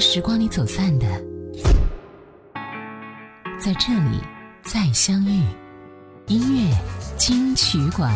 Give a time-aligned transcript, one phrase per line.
[0.00, 1.06] 时光里走散的，
[3.58, 4.20] 在这里
[4.62, 5.42] 再相遇。
[6.26, 6.76] 音乐
[7.16, 8.12] 金曲馆。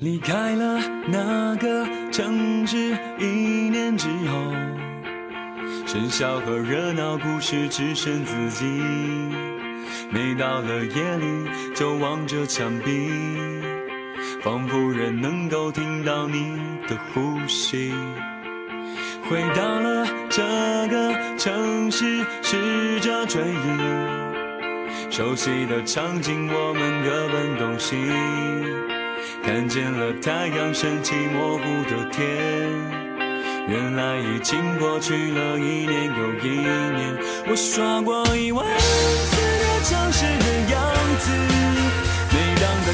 [0.00, 0.78] 离开了
[1.08, 2.76] 那个城市
[3.18, 4.36] 一年之后，
[5.86, 9.47] 喧嚣和热闹故事只剩自己。
[10.10, 13.10] 每到了夜里，就望着墙壁，
[14.42, 16.56] 仿佛仍能够听到你
[16.88, 17.92] 的呼吸。
[19.28, 20.42] 回到了这
[20.88, 27.96] 个城市，试着追忆熟悉的场景，我们各奔东西，
[29.42, 32.26] 看见了太阳升起模糊的天，
[33.68, 37.14] 原来已经过去了一年又一年。
[37.50, 38.64] 我刷过一万
[40.18, 40.24] 次。
[40.24, 40.80] 城市的样
[41.20, 41.30] 子，
[42.32, 42.88] 每当它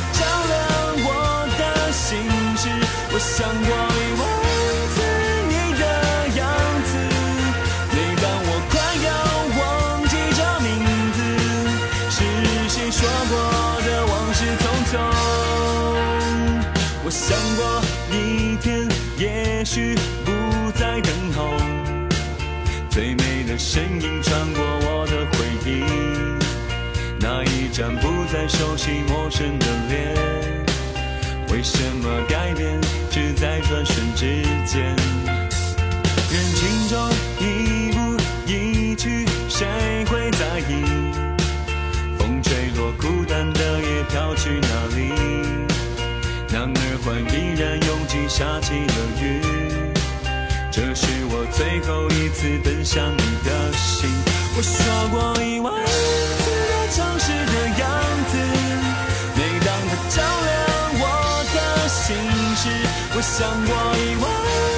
[28.49, 30.15] 熟悉、陌生的脸，
[31.51, 32.79] 为什么改变
[33.11, 34.95] 只在转瞬之间？
[36.31, 37.99] 人群中一步
[38.47, 39.67] 一去，谁
[40.07, 40.85] 会在意？
[42.19, 45.13] 风吹落孤单的叶飘去哪里？
[46.53, 49.41] 当耳环依然拥挤下起了雨，
[50.71, 54.11] 这是我最后一次奔向你的心。
[54.57, 56.51] 我说过一万次。
[56.95, 57.54] 的样子，
[63.17, 64.74] 我想过遗忘。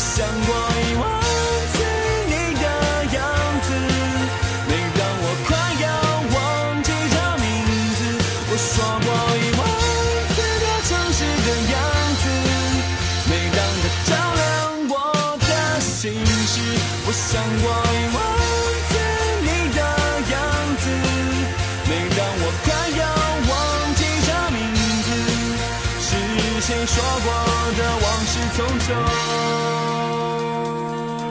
[0.00, 1.04] 我想过一万
[1.74, 1.76] 次
[2.24, 2.64] 你的
[3.12, 3.20] 样
[3.60, 3.68] 子，
[4.66, 5.86] 每当我快要
[6.32, 6.38] 忘
[6.82, 7.44] 记这名
[7.98, 8.00] 字。
[8.48, 8.72] 我说
[9.04, 9.06] 过
[9.36, 9.62] 一万
[10.32, 11.76] 次的城市的样
[12.16, 12.24] 子，
[13.28, 15.52] 每当它照亮我的
[15.82, 16.16] 心
[16.48, 16.56] 事。
[17.04, 17.28] 我想
[17.60, 18.18] 过一万
[18.88, 18.90] 次
[19.44, 19.78] 你的
[20.32, 20.34] 样
[20.80, 20.82] 子，
[21.84, 23.04] 每当我快要
[23.52, 23.52] 忘
[23.96, 24.58] 记这名
[25.04, 25.08] 字。
[26.00, 26.08] 是
[26.62, 27.28] 谁说过
[27.76, 29.59] 的往事匆匆？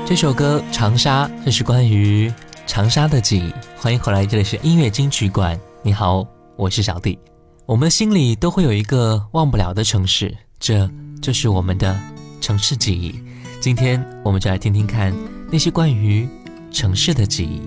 [0.09, 2.33] 这首歌《长沙》这是关于
[2.65, 3.53] 长沙的记忆。
[3.77, 5.55] 欢迎回来，这里是音乐金曲馆。
[5.83, 6.25] 你好，
[6.55, 7.15] 我是小弟。
[7.67, 10.89] 我们心里都会有一个忘不了的城市，这
[11.21, 11.95] 就是我们的
[12.41, 13.13] 城市记忆。
[13.61, 15.13] 今天我们就来听听看
[15.51, 16.27] 那些关于
[16.71, 17.61] 城市的记忆。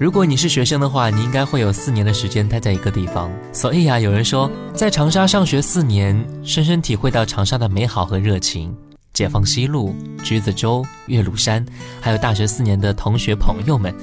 [0.00, 3.30] 如果你是学生的话，你应该会有四年的时间待在一个地方。
[3.52, 8.76] 所以啊，有人说在长沙上学四年，深深体会到长沙的美好和热情。
[9.16, 11.64] 解放西路、橘子洲、岳麓山，
[12.02, 13.94] 还有大学四年的同学朋友们，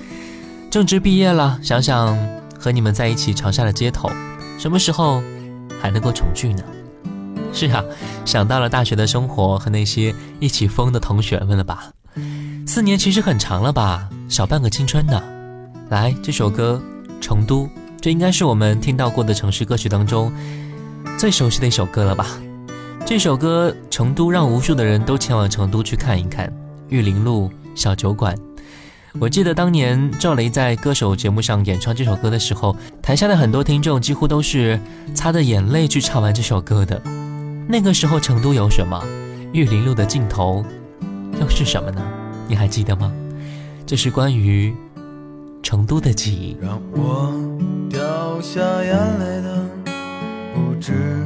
[0.72, 2.18] 正值毕业了，想想
[2.60, 4.10] 和你们在一起长沙的街头，
[4.58, 5.22] 什么时候
[5.80, 6.64] 还能够重聚呢？
[7.54, 7.86] 是啊，
[8.26, 11.92] 想到了大学的生活和那些一起疯的同学们了吧？
[12.66, 15.22] 四年其实很长了吧，小半个青春呢。
[15.90, 16.82] 来，这首歌
[17.22, 17.66] 《成都》，
[18.02, 20.34] 这应该是我们听到过的城市歌曲当中
[21.20, 22.26] 最熟悉的一首歌了吧？
[23.06, 26.52] 这首歌《成都》让无数的人都前往成都去看一看
[26.88, 28.34] 玉林路小酒馆。
[29.20, 34.80] 我记得当年赵雷在歌手节目上演唱这首歌的时候，台下的很多听众几乎都是
[35.14, 37.00] 擦着眼泪去唱完这首歌的。
[37.68, 39.04] 那个时候成都有什么？
[39.52, 40.66] 玉林路的尽头
[41.40, 42.02] 又是什么呢？
[42.48, 43.14] 你还记得吗？
[43.86, 44.74] 这是关于。
[45.62, 47.34] 成都的记忆让我
[47.90, 49.66] 掉下眼泪的
[50.54, 51.26] 不止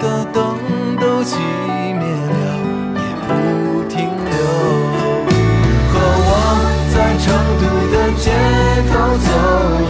[0.00, 0.58] 的灯
[1.00, 2.38] 都熄灭了
[2.94, 4.36] 也不停留。
[5.92, 6.32] 和我
[6.94, 7.26] 在成
[7.60, 8.26] 都的街
[8.90, 9.87] 头走。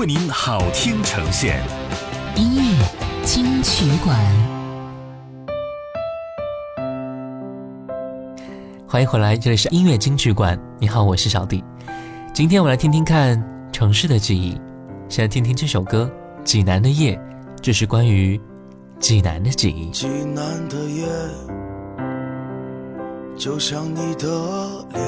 [0.00, 1.62] 为您好听呈现
[2.34, 2.62] 音乐
[3.22, 4.18] 金曲馆。
[8.88, 10.58] 欢迎回来，这里是音乐金曲馆。
[10.78, 11.62] 你好，我是小弟。
[12.32, 13.38] 今天我来听听看
[13.70, 14.58] 城市的记忆，
[15.06, 16.10] 先来听听这首歌
[16.44, 17.14] 《济南的夜》，
[17.60, 18.40] 这是关于
[18.98, 19.90] 济南的记忆。
[19.90, 21.06] 济南的夜，
[23.36, 24.26] 就像你的
[24.94, 25.04] 脸。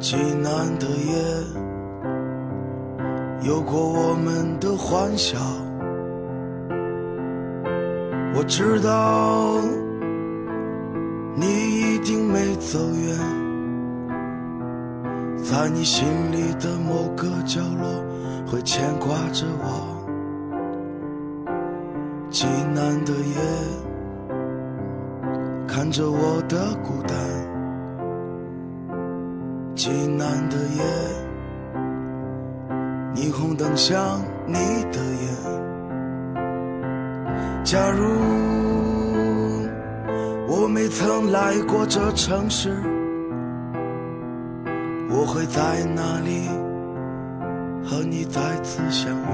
[0.00, 1.75] 济南的夜。
[3.46, 5.38] 有过我们的欢笑。
[8.34, 9.60] 我知道
[11.36, 13.16] 你一定没走远。
[15.36, 18.04] 在你心里的某个角落
[18.50, 19.94] 会牵挂着我。
[22.28, 23.36] 济南的夜
[25.68, 27.16] 看着我的孤单。
[29.76, 31.25] 济南的夜
[33.16, 34.52] 霓虹灯像你
[34.92, 35.34] 的眼。
[37.64, 38.04] 假如
[40.46, 42.76] 我没曾来过这城市，
[45.08, 46.50] 我会在哪里
[47.88, 49.24] 和你再次相遇？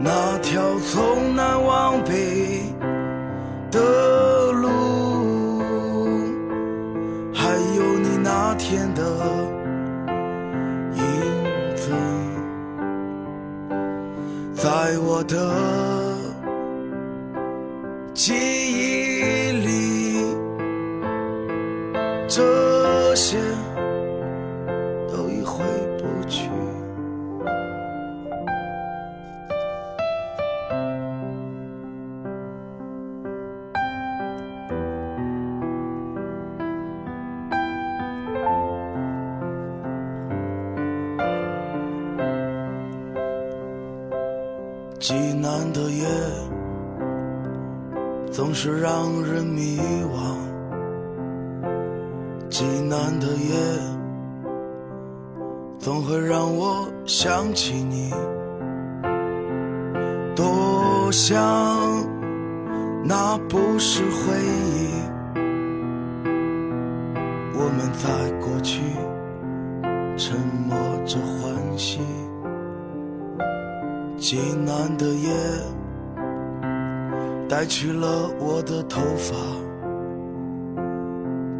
[0.00, 2.62] 那条从南往北
[3.70, 4.70] 的路，
[7.34, 9.02] 还有你那天的
[14.62, 16.16] 在我的
[18.14, 20.36] 记忆里，
[22.28, 23.38] 这些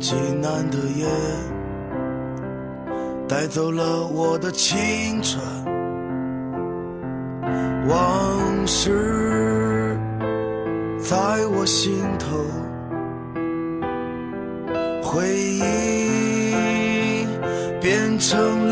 [0.02, 1.06] 济南的夜，
[3.28, 5.40] 带走了我的青春。
[7.88, 9.96] 往事
[10.98, 11.16] 在
[11.54, 12.44] 我心头，
[15.00, 17.24] 回忆
[17.80, 18.71] 变成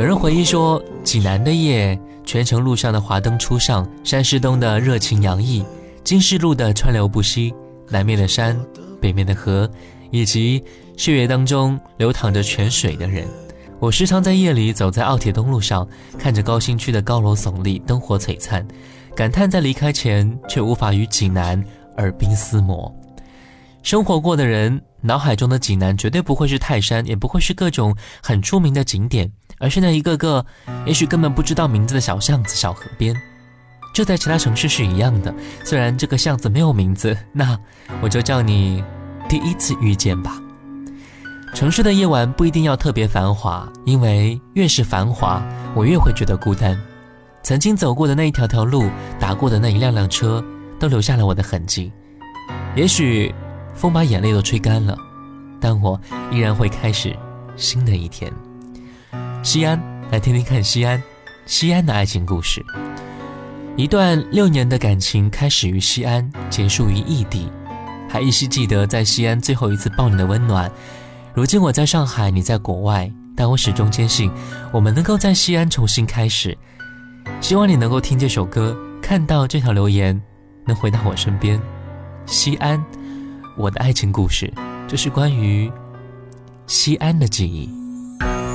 [0.00, 5.62] 有人回忆说，济南的夜，泉城路上的华灯初上，山势东的热情洋溢，
[6.02, 7.52] 金市路的川流不息，
[7.86, 8.58] 南面的山，
[8.98, 9.70] 北面的河，
[10.10, 10.64] 以及
[10.96, 13.28] 血液当中流淌着泉水的人。
[13.78, 15.86] 我时常在夜里走在奥铁东路上，
[16.18, 18.66] 看着高新区的高楼耸立，灯火璀璨，
[19.14, 21.62] 感叹在离开前却无法与济南
[21.98, 22.90] 耳鬓厮磨。
[23.82, 29.30] 生活过的人脑海中的济南绝对不会是泰山，也不会是各种很出名的景点，
[29.60, 30.44] 而是那一个个
[30.84, 33.14] 也许根本不知道名字的小巷子、小河边。
[33.92, 35.32] 这在其他城市是一样的，
[35.64, 37.58] 虽然这个巷子没有名字，那
[38.00, 38.82] 我就叫你
[39.28, 40.40] 第一次遇见吧。
[41.54, 45.42] 城市的夜晚不一定要特别繁华，因为越是繁华，
[45.74, 46.80] 我越会觉得孤单。
[47.42, 48.88] 曾经走过的那一条条路，
[49.18, 50.42] 打过的那一辆辆车，
[50.78, 51.92] 都留下了我的痕迹。
[52.76, 53.34] 也许
[53.74, 54.96] 风把眼泪都吹干了，
[55.60, 56.00] 但我
[56.30, 57.16] 依然会开始
[57.56, 58.32] 新的一天。
[59.42, 59.80] 西安，
[60.10, 61.02] 来听听看西安，
[61.46, 62.62] 西安的爱情故事。
[63.74, 67.50] 一段六年的感情开始于西安，结束于异地，
[68.06, 70.70] 还依稀记得在西安最后一次抱你的温暖。
[71.32, 74.30] 如今我在上海，你在国外，但我始终坚信，
[74.72, 76.56] 我们能够在西安重新开始。
[77.40, 80.20] 希望你能够听这首歌，看到这条留言，
[80.66, 81.58] 能回到我身边。
[82.26, 82.84] 西安，
[83.56, 84.52] 我的爱情故事，
[84.86, 85.72] 这是关于
[86.66, 87.70] 西安的记忆。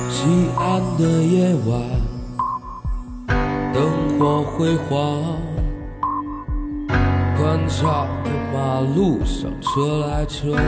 [0.08, 1.80] 西安的夜晚，
[3.72, 4.96] 灯火辉煌，
[7.36, 10.60] 宽敞的马路上车来车往。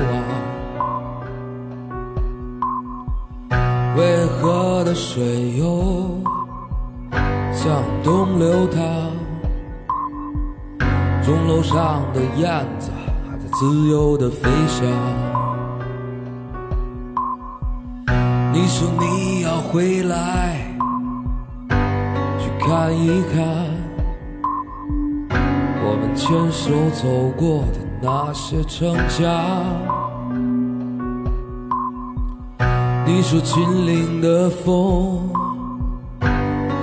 [3.96, 6.20] 渭河的水又
[7.52, 8.82] 向东流淌，
[11.24, 12.90] 钟楼上的燕子
[13.28, 14.86] 还在自由的飞翔。
[18.60, 20.66] 你说你要回来，
[21.70, 23.40] 去看一看
[25.84, 29.24] 我们牵手走过的那些城墙。
[33.06, 35.30] 你说秦岭的风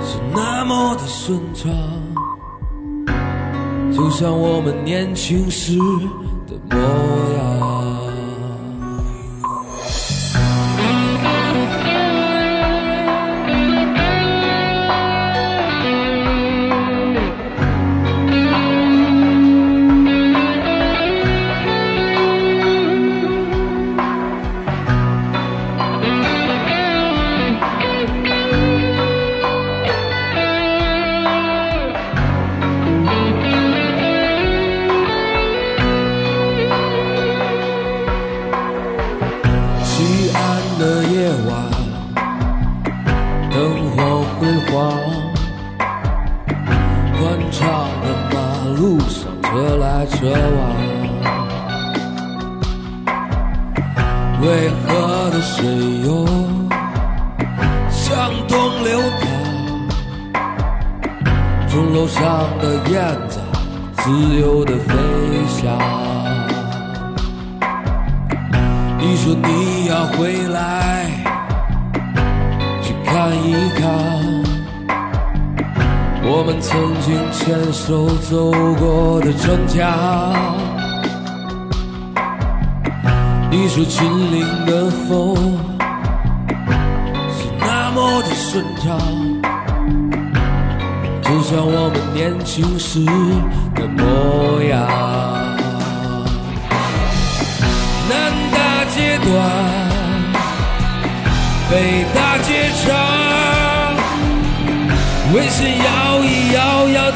[0.02, 1.70] 是那么的顺畅，
[3.94, 5.76] 就像我们年轻时
[6.46, 6.78] 的模
[7.36, 8.15] 样。
[69.16, 71.06] 你说你要回来，
[72.82, 73.82] 去看一看
[76.22, 79.80] 我们曾经牵手走过的城墙。
[83.50, 85.34] 你说秦岭的风
[87.30, 89.00] 是那么的顺畅，
[91.22, 93.02] 就像我们年轻时
[93.74, 95.45] 的模样。
[99.26, 99.34] 大街短，
[101.68, 102.94] 北大街长，
[105.34, 107.10] 微信摇一摇，摇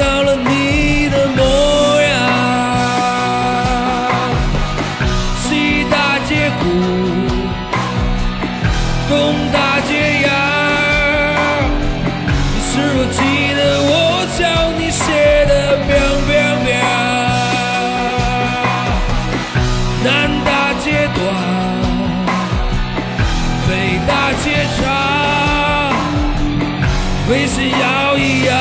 [23.71, 24.83] 北大街上，
[27.31, 28.53] 微信摇一摇，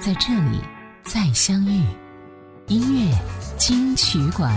[0.00, 0.60] 在这里
[1.02, 1.84] 再相遇。
[2.68, 3.12] 音乐
[3.56, 4.54] 金曲馆。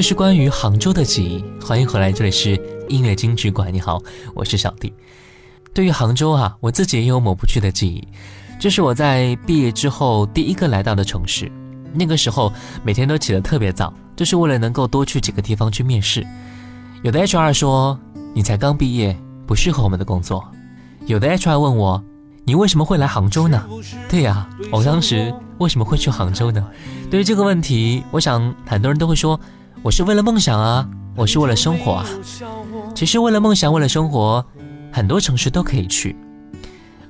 [0.00, 1.44] 这是关于杭州的记忆。
[1.62, 2.58] 欢迎回来，这里是
[2.88, 3.70] 音乐金曲馆。
[3.70, 4.02] 你好，
[4.34, 4.90] 我是小弟。
[5.74, 8.08] 对于杭州啊，我自己也有抹不去的记忆。
[8.58, 11.52] 这是我在毕业之后第一个来到的城市。
[11.92, 12.50] 那个时候
[12.82, 16.26] 每天都起得特别早，就是为了能够多去几个地方去面试。
[17.02, 18.00] 有的 HR 说
[18.32, 19.14] 你才刚毕业，
[19.46, 20.42] 不适合我们的工作。
[21.04, 22.02] 有的 HR 问我，
[22.46, 23.62] 你为什么会来杭州呢？
[24.08, 26.66] 对呀、我当时为什么会去杭州呢？
[27.10, 29.38] 对于这个问题，我想很多人都会说，
[29.82, 32.06] 我是为了梦想啊，我是为了生活啊。
[32.94, 34.44] 其实为了梦想，为了生活，
[34.92, 36.14] 很多城市都可以去。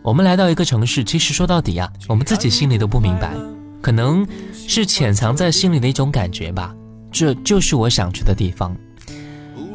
[0.02, 3.34] 我们来到一个城市，其实说到底啊，我们自己心里都不明白，
[3.82, 6.72] 可能是潜藏在心里的一种感觉吧。
[7.10, 8.76] 这就是我想去的地方。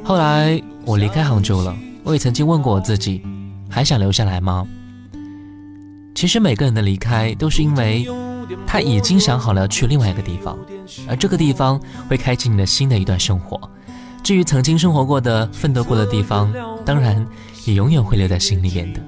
[0.01, 3.21] 后来我离开杭州了，我也曾经问过我自己，
[3.69, 4.65] 还想留下来吗？
[6.15, 8.07] 其实每个人的离开都是因为
[8.65, 10.57] 他已经想好了去另外一个地方，
[11.07, 11.79] 而这个地方
[12.09, 13.59] 会开启你的新的一段生活。
[14.23, 16.51] 至于曾经生活过的、奋斗过的地方，
[16.83, 17.25] 当然
[17.65, 18.99] 也永远会留在心里面的。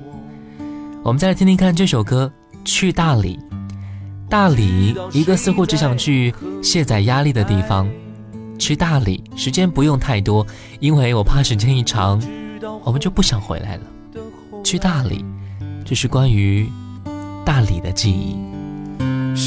[1.03, 2.31] 我们再来听听看这首歌
[2.63, 3.39] 《去大理》。
[4.29, 7.89] 大理，一个似乎只想去卸载压力的地方。
[8.59, 10.45] 去大理，时间不用太多，
[10.79, 12.21] 因为我怕时间一长，
[12.83, 13.83] 我们就不想回来了。
[14.63, 15.23] 去大理，
[15.85, 16.69] 这是关于
[17.45, 18.35] 大理的记忆。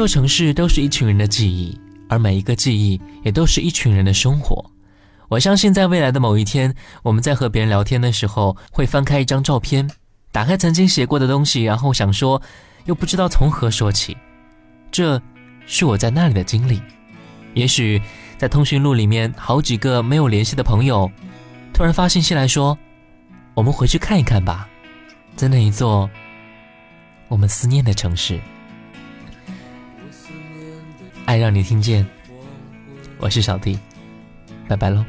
[0.00, 4.64] 座城市都是一群人的记忆，而每一个记忆也都是一群人的生活。
[5.28, 9.86] 我相信，在未来的某一天，我们在和别人聊天的时候，会翻开一张照片，
[10.32, 12.40] 打开曾经写过的东西，然后想说，
[12.86, 14.16] 又不知道从何说起。
[14.90, 15.20] 这
[15.66, 16.80] 是我在那里的经历。
[17.52, 18.00] 也许
[18.38, 21.10] 在通讯录里面，好几个没有联系的朋友，
[21.74, 22.78] 突然发信息来说
[23.52, 24.66] ：“我们回去看一看吧，
[25.36, 26.08] 在那一座
[27.28, 28.40] 我们思念的城市。”
[31.30, 32.04] 爱让你听见，
[33.18, 33.78] 我是小弟，
[34.66, 35.04] 拜拜喽。